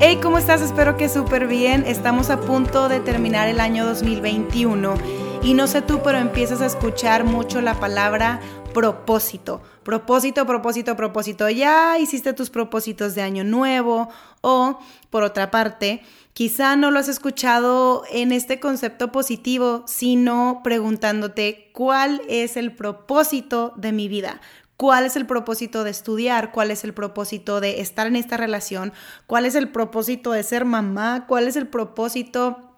[0.00, 0.60] Hey, ¿cómo estás?
[0.60, 1.84] Espero que súper bien.
[1.86, 4.94] Estamos a punto de terminar el año 2021
[5.42, 8.40] y no sé tú, pero empiezas a escuchar mucho la palabra
[8.74, 9.62] propósito.
[9.84, 11.48] Propósito, propósito, propósito.
[11.48, 14.08] Ya hiciste tus propósitos de año nuevo
[14.40, 14.80] o,
[15.10, 16.02] por otra parte,
[16.32, 23.72] quizá no lo has escuchado en este concepto positivo, sino preguntándote cuál es el propósito
[23.76, 24.40] de mi vida
[24.76, 28.92] cuál es el propósito de estudiar, cuál es el propósito de estar en esta relación,
[29.26, 32.74] cuál es el propósito de ser mamá, cuál es el propósito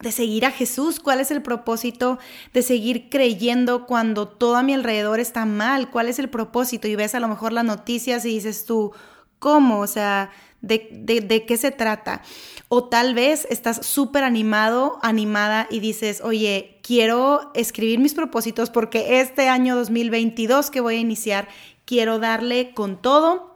[0.00, 2.18] de seguir a Jesús, cuál es el propósito
[2.54, 6.96] de seguir creyendo cuando todo a mi alrededor está mal, cuál es el propósito y
[6.96, 8.92] ves a lo mejor las noticias y dices tú,
[9.38, 9.80] ¿cómo?
[9.80, 10.30] O sea,
[10.62, 12.22] ¿de, qué se trata?
[12.68, 19.20] O tal vez estás súper animado, animada y dices, oye, quiero escribir mis propósitos porque
[19.20, 21.46] este año 2022 que voy a iniciar,
[21.84, 23.49] quiero darle con todo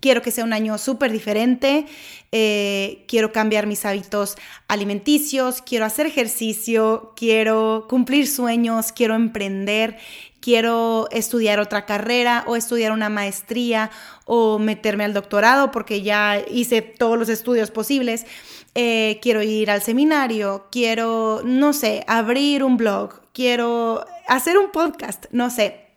[0.00, 1.86] quiero que sea un año súper diferente,
[2.32, 4.36] eh, quiero cambiar mis hábitos
[4.68, 9.98] alimenticios, quiero hacer ejercicio, quiero cumplir sueños, quiero emprender,
[10.40, 13.90] quiero estudiar otra carrera o estudiar una maestría
[14.24, 18.26] o meterme al doctorado porque ya hice todos los estudios posibles.
[18.74, 25.26] Eh, quiero ir al seminario, quiero, no sé, abrir un blog, quiero hacer un podcast,
[25.32, 25.89] no sé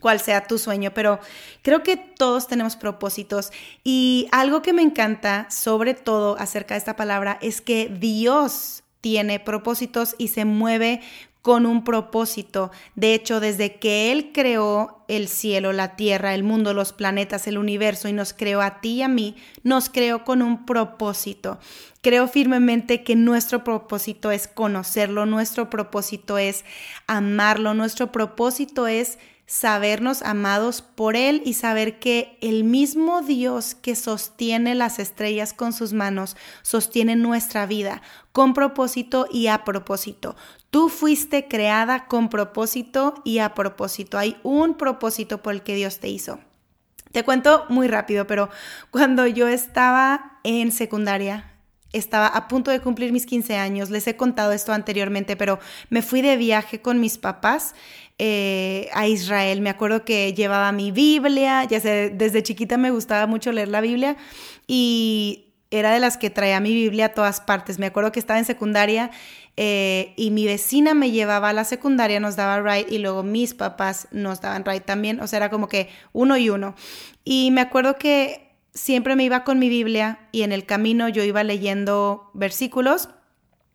[0.00, 1.20] cuál sea tu sueño, pero
[1.62, 3.50] creo que todos tenemos propósitos
[3.84, 9.40] y algo que me encanta sobre todo acerca de esta palabra es que Dios tiene
[9.40, 11.00] propósitos y se mueve
[11.46, 12.72] con un propósito.
[12.96, 17.56] De hecho, desde que Él creó el cielo, la tierra, el mundo, los planetas, el
[17.56, 21.60] universo y nos creó a ti y a mí, nos creó con un propósito.
[22.02, 26.64] Creo firmemente que nuestro propósito es conocerlo, nuestro propósito es
[27.06, 33.94] amarlo, nuestro propósito es sabernos amados por Él y saber que el mismo Dios que
[33.94, 38.02] sostiene las estrellas con sus manos, sostiene nuestra vida
[38.32, 40.36] con propósito y a propósito.
[40.70, 44.18] Tú fuiste creada con propósito y a propósito.
[44.18, 46.40] Hay un propósito por el que Dios te hizo.
[47.12, 48.50] Te cuento muy rápido, pero
[48.90, 51.52] cuando yo estaba en secundaria,
[51.92, 55.58] estaba a punto de cumplir mis 15 años, les he contado esto anteriormente, pero
[55.88, 57.74] me fui de viaje con mis papás
[58.18, 59.60] eh, a Israel.
[59.60, 63.80] Me acuerdo que llevaba mi Biblia, ya sé, desde chiquita me gustaba mucho leer la
[63.80, 64.16] Biblia
[64.66, 67.78] y era de las que traía mi Biblia a todas partes.
[67.78, 69.10] Me acuerdo que estaba en secundaria
[69.56, 73.54] eh, y mi vecina me llevaba a la secundaria, nos daba ride y luego mis
[73.54, 76.74] papás nos daban ride también, o sea, era como que uno y uno.
[77.24, 81.22] Y me acuerdo que siempre me iba con mi Biblia y en el camino yo
[81.22, 83.08] iba leyendo versículos,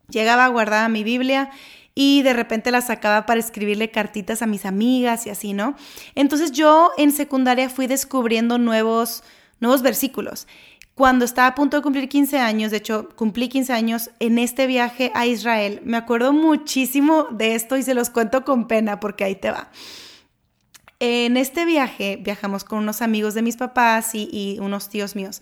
[0.10, 1.50] llegaba, guardaba mi Biblia
[1.94, 5.76] y de repente la sacaba para escribirle cartitas a mis amigas y así, ¿no?
[6.16, 9.24] Entonces yo en secundaria fui descubriendo nuevos,
[9.60, 10.48] nuevos versículos.
[10.96, 14.68] Cuando estaba a punto de cumplir 15 años, de hecho cumplí 15 años en este
[14.68, 19.24] viaje a Israel, me acuerdo muchísimo de esto y se los cuento con pena porque
[19.24, 19.72] ahí te va.
[21.00, 25.42] En este viaje viajamos con unos amigos de mis papás y, unos tíos míos.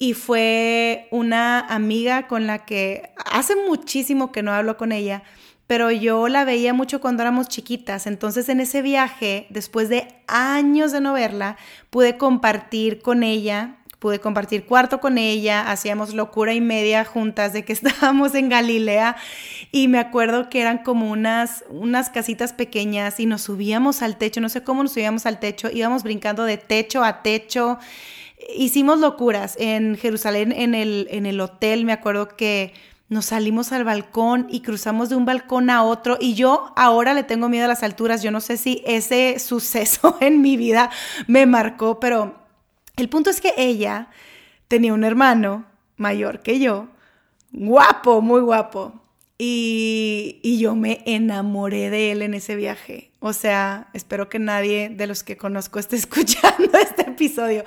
[0.00, 5.22] Y fue una amiga con la que hace muchísimo que no hablo con ella,
[5.66, 8.06] pero yo la veía mucho cuando éramos chiquitas.
[8.06, 11.56] Entonces en ese viaje, después de años de no verla,
[11.90, 17.64] pude compartir con ella pude compartir cuarto con ella, hacíamos locura y media juntas de
[17.64, 19.16] que estábamos en Galilea
[19.72, 24.42] y me acuerdo que eran como unas, unas casitas pequeñas y nos subíamos al techo,
[24.42, 27.78] no sé cómo nos subíamos al techo, íbamos brincando de techo a techo,
[28.54, 32.74] hicimos locuras en Jerusalén, en el, en el hotel, me acuerdo que
[33.14, 37.22] nos salimos al balcón y cruzamos de un balcón a otro y yo ahora le
[37.22, 40.90] tengo miedo a las alturas, yo no sé si ese suceso en mi vida
[41.28, 42.34] me marcó, pero
[42.96, 44.08] el punto es que ella
[44.66, 45.64] tenía un hermano
[45.96, 46.88] mayor que yo,
[47.52, 49.00] guapo, muy guapo.
[49.36, 53.10] Y, y, yo me enamoré de él en ese viaje.
[53.26, 57.64] O sea, espero que nadie de los que conozco esté escuchando este episodio.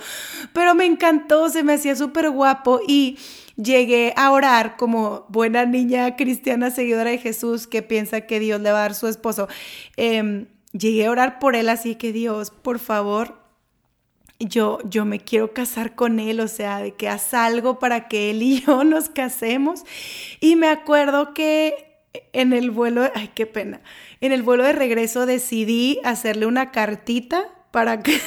[0.54, 3.18] Pero me encantó, se me hacía súper guapo y
[3.56, 8.72] llegué a orar como buena niña cristiana seguidora de Jesús que piensa que Dios le
[8.72, 9.48] va a dar su esposo.
[9.96, 13.42] Em, llegué a orar por él así que Dios, por favor,
[14.40, 18.30] yo, yo me quiero casar con él, o sea, de que haz algo para que
[18.30, 19.86] él y yo nos casemos.
[20.40, 21.88] Y me acuerdo que
[22.34, 23.82] en el vuelo, ay, qué pena,
[24.22, 28.20] en el vuelo de regreso decidí hacerle una cartita para que,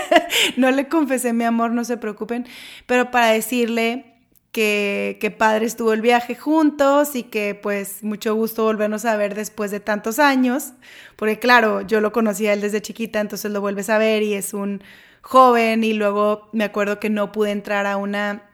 [0.56, 2.46] no le confesé mi amor, no se preocupen,
[2.86, 4.06] pero para decirle
[4.52, 9.34] que, que, padre estuvo el viaje juntos y que pues mucho gusto volvernos a ver
[9.34, 10.72] después de tantos años,
[11.16, 14.54] porque claro, yo lo conocía él desde chiquita, entonces lo vuelves a ver y es
[14.54, 14.82] un
[15.22, 18.53] joven y luego me acuerdo que no pude entrar a una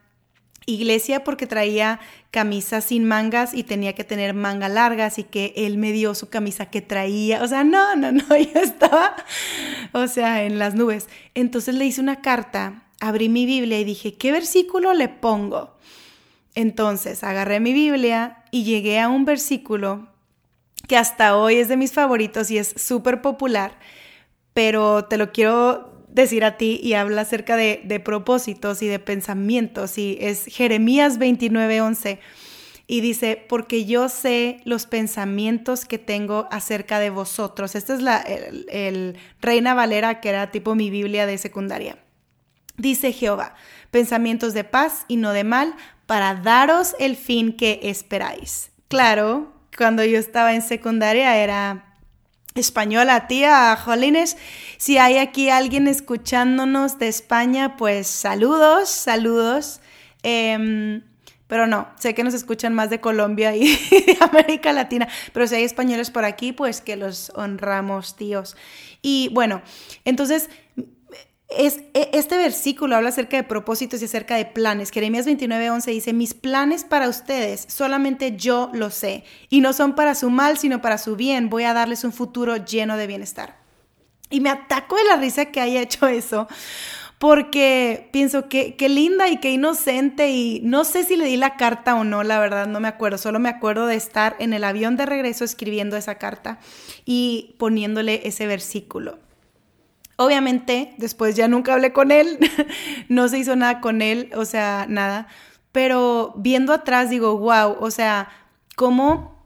[0.75, 2.01] iglesia porque traía
[2.31, 6.29] camisa sin mangas y tenía que tener manga larga, así que él me dio su
[6.29, 7.43] camisa que traía.
[7.43, 9.17] O sea, no, no, no, yo estaba,
[9.93, 11.09] o sea, en las nubes.
[11.35, 15.77] Entonces le hice una carta, abrí mi Biblia y dije, ¿qué versículo le pongo?
[16.55, 20.09] Entonces agarré mi Biblia y llegué a un versículo
[20.89, 23.79] que hasta hoy es de mis favoritos y es súper popular,
[24.55, 29.99] pero te lo quiero decir a ti y habla acerca de, propósitos y de pensamientos
[29.99, 32.19] y es Jeremías 29:11
[32.87, 37.77] y dice, porque yo sé los pensamientos que tengo acerca de vosotros.
[37.77, 41.99] Esta es la el, Reina Valera, que era tipo mi Biblia de secundaria.
[42.77, 43.55] Dice Jehová,
[43.93, 45.77] pensamientos de paz y no de mal,
[46.07, 48.73] para daros el fin que esperáis.
[48.89, 51.90] Claro, cuando yo estaba en secundaria era
[52.55, 54.37] española, tía, Jolines.
[54.77, 59.81] Si hay aquí alguien escuchándonos de España, pues saludos, saludos.
[60.23, 61.03] Em,
[61.47, 65.57] pero no, sé que nos escuchan más de Colombia y de América Latina, pero si
[65.57, 68.57] hay españoles por aquí, pues que los honramos, tíos.
[69.03, 69.63] Y bueno,
[70.05, 70.49] entonces
[71.57, 74.91] es, e, este versículo habla acerca de propósitos y acerca de planes.
[74.91, 80.15] Jeremías 29:11 dice, mis planes para ustedes solamente yo lo sé, y no son para
[80.15, 81.51] su mal, sino para su bien.
[81.51, 83.57] Voy a darles un futuro lleno de bienestar.
[84.31, 86.47] Y me ataco de la risa que haya hecho eso,
[87.19, 91.57] porque pienso que qué linda y qué inocente, y no sé si le di la
[91.57, 94.65] carta o no, la verdad no me acuerdo, solo me acuerdo de estar en el
[94.65, 96.61] avión de regreso escribiendo esa carta
[97.05, 99.19] y poniéndole ese versículo.
[100.21, 102.39] Obviamente, después ya nunca hablé con él,
[103.09, 105.29] no se hizo nada con él, o sea, nada.
[105.73, 108.29] Pero viendo atrás digo, wow, o sea,
[108.77, 109.43] cómo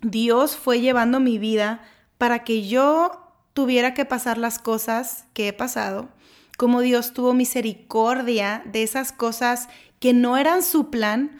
[0.00, 1.82] Dios fue llevando mi vida
[2.18, 3.12] para que yo
[3.52, 6.08] tuviera que pasar las cosas que he pasado,
[6.56, 9.68] cómo Dios tuvo misericordia de esas cosas
[10.00, 11.38] que no eran su plan,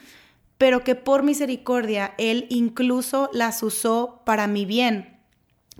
[0.57, 5.18] pero que por misericordia Él incluso las usó para mi bien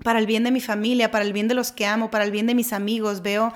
[0.02, 2.30] para el bien de mi familia, para el bien de los que amo, para el
[2.30, 3.22] bien de mis amigos.
[3.22, 3.52] Veo,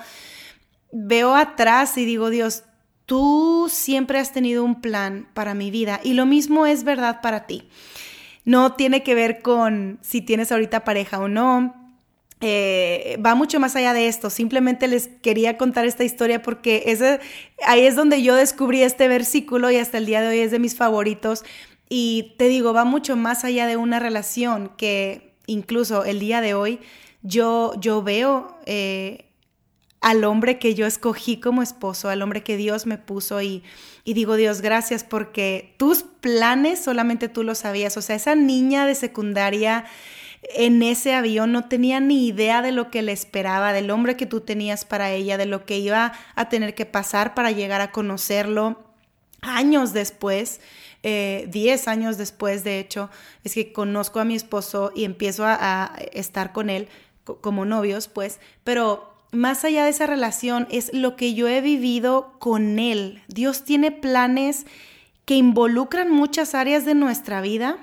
[0.91, 2.63] veo atrás y digo, Dios,
[3.05, 7.45] tú siempre has tenido un plan para mi vida y lo mismo es verdad para
[7.45, 7.67] ti.
[8.43, 11.81] No tiene que ver con si tienes ahorita pareja o no.
[12.41, 14.29] Eh, va mucho más allá de esto.
[14.29, 17.19] Simplemente les quería contar esta historia porque ese,
[17.65, 20.59] ahí es donde yo descubrí este versículo y hasta el día de hoy es de
[20.59, 21.43] mis favoritos.
[21.89, 26.53] Y te digo, va mucho más allá de una relación que incluso el día de
[26.53, 26.79] hoy,
[27.21, 29.25] yo, yo veo eh,
[30.01, 33.63] al hombre que yo escogí como esposo, al hombre que Dios me puso y,
[34.03, 37.97] y digo, Dios, gracias porque tus planes solamente tú lo sabías.
[37.97, 39.85] O sea, esa niña de secundaria
[40.53, 44.25] en ese avión no tenía ni idea de lo que le esperaba, del hombre que
[44.25, 47.91] tú tenías para ella, de lo que iba a tener que pasar para llegar a
[47.91, 48.83] conocerlo
[49.41, 50.61] años después.
[51.05, 53.09] 10 eh, años después, de hecho,
[53.43, 56.87] es que conozco a mi esposo y empiezo a estar con él
[57.23, 62.35] como novios, pues, pero más allá de esa relación es lo que yo he vivido
[62.39, 63.21] con él.
[63.27, 64.65] Dios tiene planes
[65.25, 67.77] que involucran muchas áreas de nuestra vida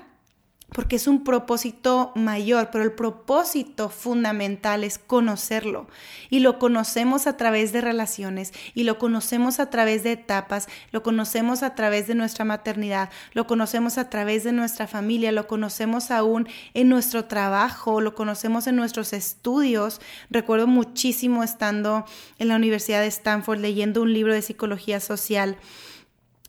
[0.73, 5.87] porque es un propósito mayor, pero el propósito fundamental es conocerlo.
[6.29, 11.03] Y lo conocemos a través de relaciones, y lo conocemos a través de etapas, lo
[11.03, 16.11] conocemos a través de nuestra maternidad, lo conocemos a través de nuestra familia, lo conocemos
[16.11, 20.01] aún en nuestro trabajo, lo conocemos en nuestros estudios.
[20.29, 22.05] Recuerdo muchísimo estando
[22.39, 25.57] en la Universidad de Stanford leyendo un libro de psicología social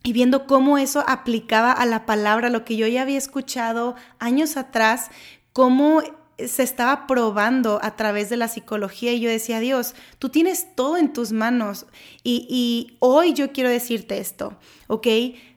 [0.06, 4.58] y viendo cómo eso aplicaba a la palabra, lo que yo ya había escuchado años
[4.58, 5.10] atrás,
[5.54, 6.02] cómo
[6.38, 10.98] se estaba probando a través de la psicología y yo decía, Dios, tú tienes todo
[10.98, 11.86] en tus manos
[12.22, 14.58] y, y hoy yo quiero decirte esto,
[14.88, 15.06] ¿ok?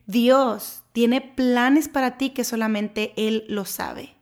[0.05, 4.15] Dios tiene planes para ti que solamente Él lo sabe.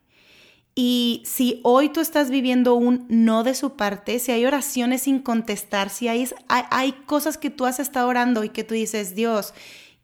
[0.74, 5.20] Y si hoy tú estás viviendo un no de su parte, si hay oraciones sin
[5.20, 9.15] contestar, si hay, hay, hay cosas que tú has estado orando y que tú dices,
[9.15, 9.53] Dios,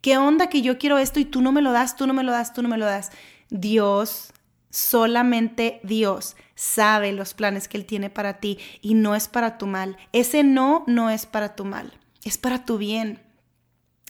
[0.01, 2.23] ¿Qué onda que yo quiero esto y tú no me lo das, tú no me
[2.23, 3.11] lo das, tú no me lo das?
[3.51, 4.33] Dios,
[4.71, 9.67] solamente Dios sabe los planes que Él tiene para ti y no es para tu
[9.67, 9.97] mal.
[10.11, 11.93] Ese no no es para tu mal,
[12.23, 13.21] es para tu bien.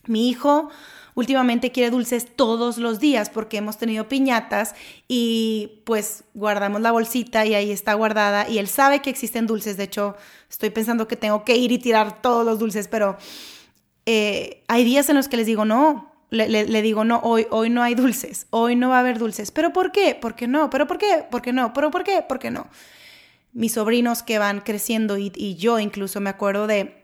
[0.07, 0.69] Mi hijo
[1.13, 4.73] últimamente quiere dulces todos los días porque hemos tenido piñatas
[5.09, 9.75] y pues guardamos la bolsita y ahí está guardada y él sabe que existen dulces.
[9.75, 10.15] De hecho,
[10.49, 13.17] estoy pensando que tengo que ir y tirar todos los dulces, pero
[14.05, 17.83] eh, hay días en los que les digo, no, le, digo, no, hoy, hoy no
[17.83, 19.51] hay dulces, hoy no va a haber dulces.
[19.51, 20.15] ¿Pero por qué?
[20.15, 20.69] ¿Por qué no?
[20.69, 21.25] ¿Pero por qué?
[21.29, 21.73] ¿Por qué no?
[21.73, 22.21] ¿Pero por qué?
[22.21, 22.67] ¿Por qué no?
[23.53, 27.03] Mis sobrinos que van creciendo y, yo incluso me acuerdo de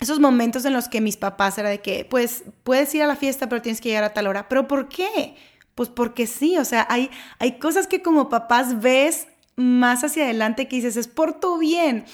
[0.00, 3.16] esos momentos en los que mis papás era de que, pues, puedes ir a la
[3.16, 4.48] fiesta, pero tienes que llegar a tal hora.
[4.48, 5.34] ¿Pero por qué?
[5.74, 10.68] Pues porque sí, o sea, hay, hay cosas que como papás ves más hacia adelante
[10.68, 12.04] que dices, es por tu bien.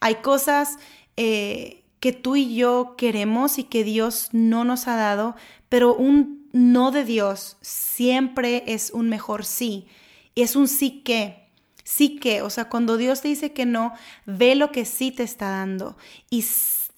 [0.00, 0.78] Hay cosas
[1.16, 5.36] eh, que tú y yo queremos y que Dios no nos ha dado,
[5.68, 9.86] pero un no de Dios siempre es un mejor sí.
[10.34, 11.46] Y es un sí que,
[11.84, 13.94] sí que, o sea, cuando Dios te dice que no,
[14.26, 15.96] ve lo que sí te está dando
[16.28, 16.44] y,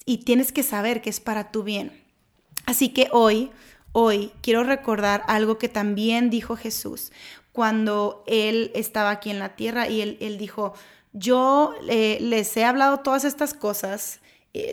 [0.07, 1.91] y tienes que saber que es para tu bien.
[2.65, 3.51] Así que hoy,
[3.91, 7.11] hoy quiero recordar algo que también dijo Jesús
[7.51, 10.73] cuando Él estaba aquí en la tierra y Él, él dijo,
[11.13, 14.19] yo eh, les he hablado todas estas cosas,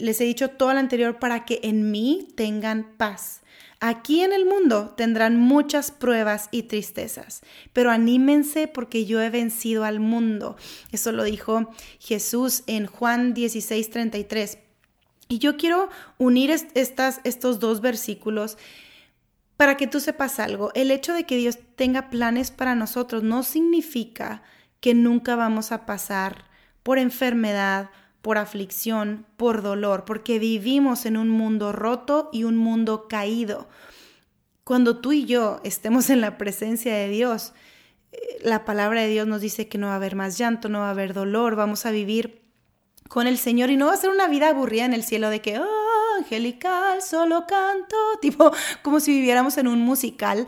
[0.01, 3.43] les he dicho todo lo anterior para que en mí tengan paz.
[3.81, 9.85] Aquí en el mundo tendrán muchas pruebas y tristezas, pero anímense porque yo he vencido
[9.85, 10.57] al mundo.
[10.93, 14.59] Eso lo dijo Jesús en Juan 16, 33.
[15.29, 18.59] Y yo quiero unir estas, estos dos versículos
[19.57, 20.71] para que tú sepas algo.
[20.75, 24.43] El hecho de que Dios tenga planes para nosotros no significa
[24.79, 26.45] que nunca vamos a pasar
[26.83, 27.91] por enfermedad,
[28.23, 33.69] por aflicción, por dolor, porque vivimos en un mundo roto y un mundo caído.
[34.65, 37.53] Cuando tú y yo estemos en la presencia de Dios,
[38.13, 40.79] eh, la palabra de Dios nos dice que no va a haber más llanto, no
[40.79, 42.43] va a haber dolor, vamos a vivir
[43.09, 45.41] con el Señor y no va a ser una vida aburrida en el cielo de
[45.41, 48.53] que, oh, angelical, solo canto, tipo
[48.83, 50.47] como si viviéramos en un musical.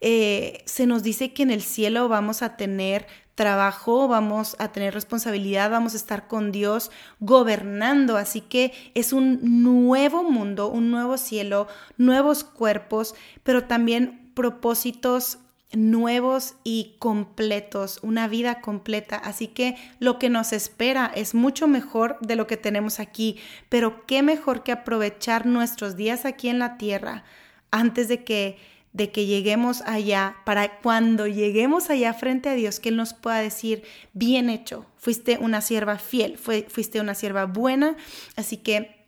[0.00, 4.94] Eh, se nos dice que en el cielo vamos a tener trabajo, vamos a tener
[4.94, 8.16] responsabilidad, vamos a estar con Dios gobernando.
[8.16, 15.38] Así que es un nuevo mundo, un nuevo cielo, nuevos cuerpos, pero también propósitos
[15.72, 19.16] nuevos y completos, una vida completa.
[19.16, 23.38] Así que lo que nos espera es mucho mejor de lo que tenemos aquí,
[23.68, 27.24] pero qué mejor que aprovechar nuestros días aquí en la tierra
[27.70, 28.58] antes de que
[28.94, 33.38] de que lleguemos allá, para cuando lleguemos allá frente a Dios, que Él nos pueda
[33.38, 33.82] decir,
[34.12, 37.96] bien hecho, fuiste una sierva fiel, fuiste una sierva buena,
[38.36, 39.04] así que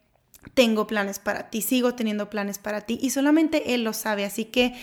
[0.55, 4.45] tengo planes para ti, sigo teniendo planes para ti y solamente Él lo sabe, así
[4.45, 4.75] que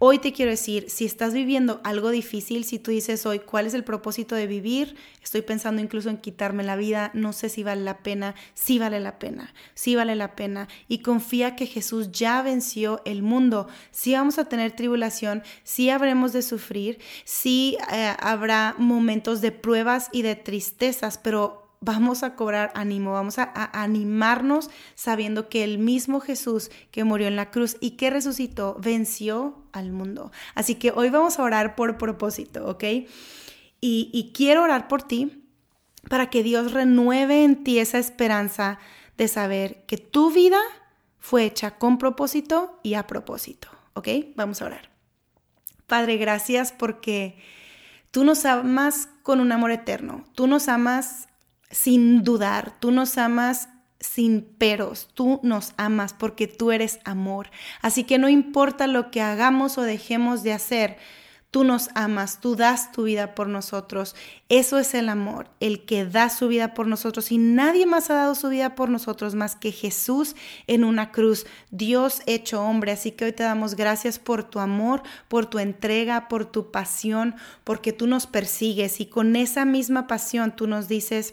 [0.00, 3.74] Hoy te quiero decir, si estás viviendo algo difícil, si tú dices hoy, ¿cuál es
[3.74, 4.94] el propósito de vivir?
[5.24, 9.00] Estoy pensando incluso en quitarme la vida, no sé si vale la pena, sí vale
[9.00, 10.68] la pena, sí vale la pena.
[10.86, 13.66] Y confía que Jesús ya venció el mundo.
[13.90, 20.10] Sí vamos a tener tribulación, sí habremos de sufrir, sí eh, habrá momentos de pruebas
[20.12, 26.20] y de tristezas, pero vamos a cobrar ánimo, vamos a, animarnos sabiendo que el mismo
[26.20, 30.32] Jesús que murió en la cruz y que resucitó venció al mundo.
[30.54, 32.84] Así que hoy vamos a orar por propósito, ¿ok?
[33.80, 35.44] Y, y quiero orar por ti
[36.08, 38.78] para que Dios renueve en ti esa esperanza
[39.16, 40.60] de saber que tu vida
[41.18, 44.08] fue hecha con propósito y a propósito, ¿ok?
[44.34, 44.90] Vamos a orar.
[45.86, 47.38] Padre, gracias porque
[48.10, 51.27] tú nos amas con un amor eterno, tú nos amas
[51.70, 53.68] sin dudar, tú nos amas
[54.00, 57.50] sin peros, tú nos amas porque tú eres amor.
[57.82, 60.96] Así que no importa lo que hagamos o dejemos de hacer,
[61.50, 64.14] Tú nos amas, tú das tu vida por nosotros.
[64.50, 67.32] Eso es el amor, el que da su vida por nosotros.
[67.32, 71.46] Y nadie más ha dado su vida por nosotros más que Jesús en una cruz,
[71.70, 72.92] Dios hecho hombre.
[72.92, 77.34] Así que hoy te damos gracias por tu amor, por tu entrega, por tu pasión,
[77.64, 81.32] porque tú nos persigues y con esa misma pasión tú nos dices,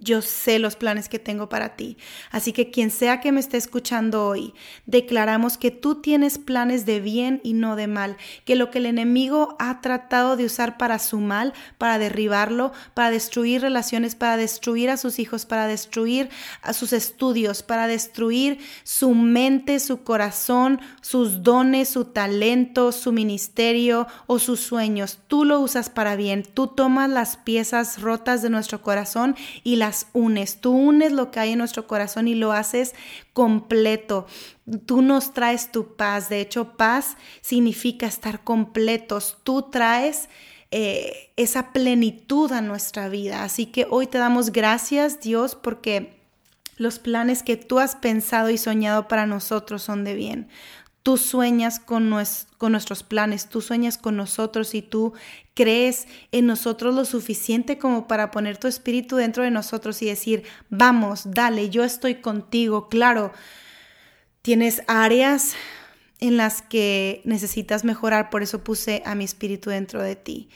[0.00, 1.96] yo sé los planes que tengo para ti.
[2.30, 4.54] Así que quien sea que me esté escuchando hoy,
[4.86, 8.86] declaramos que tú tienes planes de bien y no de mal, que lo que el
[8.86, 14.90] enemigo ha tratado de usar para su mal, para derribarlo, para destruir relaciones, para destruir
[14.90, 16.30] a sus hijos, para destruir
[16.62, 24.06] a sus estudios, para destruir su mente, su corazón, sus dones, su talento, su ministerio
[24.26, 26.42] o sus sueños, tú lo usas para bien.
[26.42, 30.60] Tú tomas las piezas rotas de nuestro corazón y las unes.
[30.60, 32.94] Tú unes lo que hay en nuestro corazón y lo haces
[33.32, 34.26] completo.
[34.86, 36.28] Tú nos traes tu paz.
[36.28, 39.38] De hecho, paz significa estar completos.
[39.44, 40.28] Tú traes...
[40.72, 43.42] Eh, esa plenitud a nuestra vida.
[43.42, 46.20] Así que hoy te damos gracias, Dios, porque
[46.80, 50.48] los planes que tú has pensado y soñado para nosotros son de bien.
[51.02, 55.14] Tú sueñas con, nuestros planes, tú sueñas con nosotros y tú
[55.54, 60.42] crees en nosotros lo suficiente como para poner tu espíritu dentro de nosotros y decir,
[60.68, 62.88] vamos, dale, yo estoy contigo.
[62.88, 63.32] Claro,
[64.42, 65.54] tienes áreas
[66.20, 70.50] en las que necesitas mejorar, por eso puse a mi espíritu dentro de ti.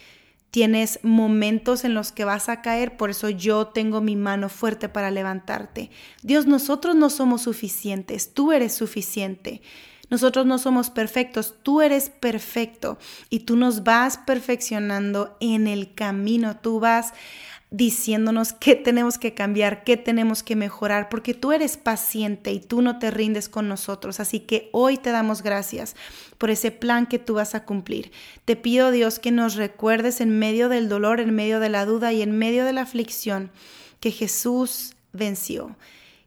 [0.51, 4.89] tienes momentos en los que vas a caer, por eso yo tengo mi mano fuerte
[4.89, 5.91] para levantarte.
[6.23, 9.63] Dios, nosotros no somos suficientes, tú eres suficiente.
[10.11, 12.99] Nosotros no somos perfectos, tú eres perfecto
[13.31, 17.15] y tú nos vas perfeccionando en el camino, tú vas
[17.71, 22.83] diciéndonos qué tenemos que cambiar, qué tenemos que mejorar, porque tú eres paciente y tú
[22.83, 24.21] no te rindes con nosotros.
[24.21, 25.97] Así que hoy te damos gracias
[26.39, 28.13] por ese plan que tú vas a cumplir.
[28.45, 32.13] Te pido, Dios, que nos recuerdes en medio del dolor, en medio de la duda
[32.13, 33.51] y en medio de la aflicción,
[33.99, 35.75] que Jesús venció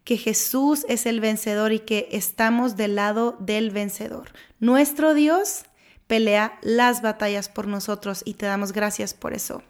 [0.07, 4.29] que Jesús es el vencedor y que estamos del lado del vencedor.
[4.57, 5.63] Nuestro Dios
[6.07, 9.63] pelea las batallas por nosotros y te damos gracias por eso.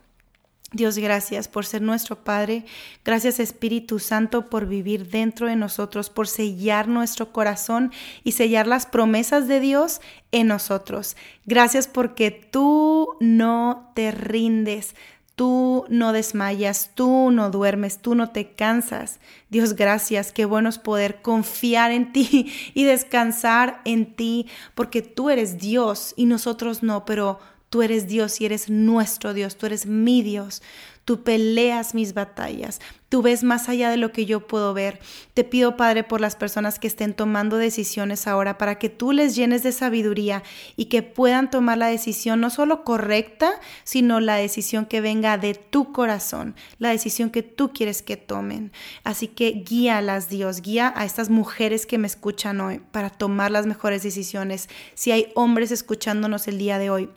[0.71, 2.65] Dios, gracias por ser nuestro Padre.
[3.03, 7.91] Gracias Espíritu Santo por vivir dentro de nosotros, por sellar nuestro corazón
[8.23, 10.01] y sellar las promesas de Dios
[10.31, 11.17] en nosotros.
[11.47, 14.93] Gracias porque tú no te rindes.
[15.37, 19.19] Tú no desmayas, tú no duermes, tú no te cansas.
[19.51, 25.29] Dios, gracias, qué bueno es poder confiar en ti y descansar en ti, porque tú
[25.29, 27.37] eres Dios y nosotros no, pero
[27.69, 30.61] Tú eres Dios y eres nuestro Dios, tú eres mi Dios.
[31.07, 34.99] Tú peleas mis batallas, tú ves más allá de lo que yo puedo ver.
[35.33, 39.33] Te pido, Padre, por las personas que estén tomando decisiones ahora, para que tú les
[39.33, 40.43] llenes de sabiduría
[40.75, 43.53] y que puedan tomar la decisión no solo correcta,
[43.85, 48.73] sino la decisión que venga de tu corazón, la decisión que tú quieres que tomen.
[49.05, 53.65] Así que guíalas, Dios, guía a estas mujeres que me escuchan hoy para tomar las
[53.65, 54.67] mejores decisiones.
[54.93, 57.09] Si hay hombres escuchándonos el día de hoy,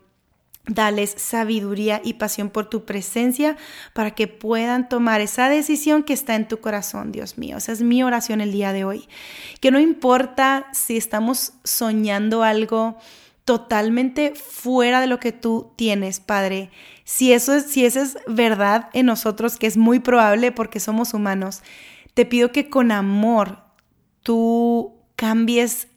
[0.72, 3.56] Dales sabiduría y pasión por tu presencia
[3.92, 7.56] para que puedan tomar esa decisión que está en tu corazón, Dios mío.
[7.56, 9.08] Esa es mi oración el día de hoy.
[9.60, 12.98] Que no importa si estamos soñando algo
[13.44, 16.70] totalmente fuera de lo que tú tienes, Padre.
[17.02, 21.14] Si eso es, si eso es verdad en nosotros, que es muy probable porque somos
[21.14, 21.64] humanos,
[22.14, 23.64] te pido que con amor
[24.22, 25.88] tú cambies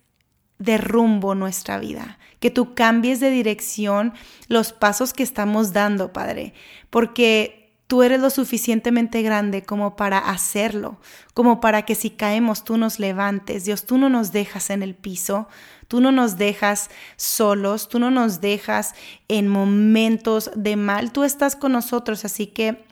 [0.57, 4.11] de rumbo nuestra vida, que tú cambies de dirección
[4.49, 6.53] los pasos que estamos dando, Padre,
[6.89, 10.99] porque tú eres lo suficientemente grande como para hacerlo,
[11.33, 13.63] como para que si caemos tú nos levantes.
[13.63, 15.47] Dios, tú no nos dejas en el piso,
[15.87, 18.93] tú no nos dejas solos, tú no nos dejas
[19.29, 22.83] en momentos de mal, tú estás con nosotros, así que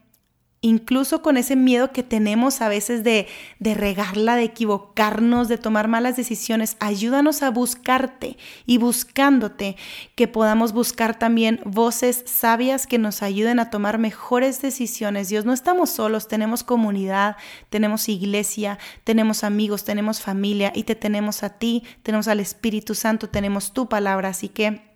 [0.62, 3.28] incluso con ese miedo que tenemos a veces de,
[3.60, 9.76] regarla, de equivocarnos, de tomar malas decisiones, ayúdanos a buscarte y buscándote
[10.16, 15.30] que podamos buscar también voces sabias que nos ayuden a tomar mejores decisiones.
[15.30, 17.38] Dios, no estamos solos, tenemos comunidad,
[17.72, 23.30] tenemos iglesia, tenemos amigos, tenemos familia y te tenemos a ti, tenemos al Espíritu Santo,
[23.30, 24.91] tenemos tu palabra, así que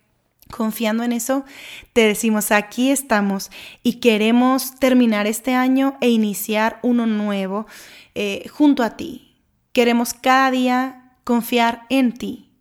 [0.50, 1.44] Confiando en eso,
[1.92, 3.50] te decimos, aquí estamos
[3.82, 7.66] y queremos terminar este año e iniciar uno nuevo
[8.14, 9.42] eh, junto a ti.
[9.72, 12.52] Queremos cada día confiar en ti.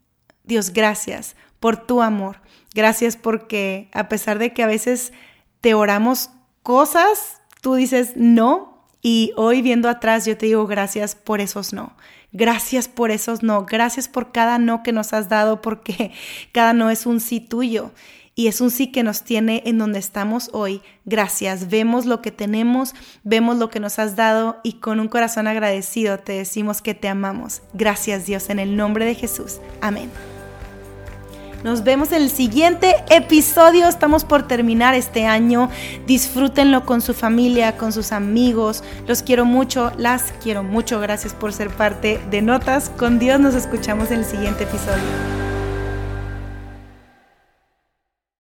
[0.44, 2.42] Dios, gracias por tu amor.
[2.74, 5.14] Gracias porque a pesar de que a veces
[5.62, 6.32] te oramos
[6.64, 8.88] cosas, tú dices no.
[9.02, 11.96] Y hoy viendo atrás yo te digo gracias por esos no.
[12.36, 13.66] Gracias por esos no.
[13.66, 16.12] Gracias por cada no que nos has dado porque
[16.52, 17.92] cada no es un sí tuyo
[18.36, 20.82] y es un sí que nos tiene en donde estamos hoy.
[21.06, 21.70] Gracias.
[21.70, 22.94] Vemos lo que tenemos,
[23.24, 27.08] vemos lo que nos has dado y con un corazón agradecido te decimos que te
[27.08, 27.62] amamos.
[27.74, 29.62] Gracias Dios en el nombre de Jesús.
[29.80, 30.12] Amén.
[31.66, 33.88] Nos vemos en el siguiente episodio.
[33.88, 35.72] Estamos por terminar este año.
[36.06, 38.84] Disfrútenlo con su familia, con sus amigos.
[39.08, 41.00] Los quiero mucho, las quiero mucho.
[41.00, 42.90] Gracias por ser parte de Notas.
[42.90, 45.45] Con Dios nos escuchamos en el siguiente episodio.